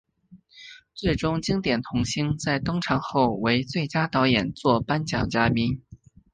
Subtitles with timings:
[0.95, 5.83] 最终经典童星在登场后为最佳导演作颁奖嘉宾。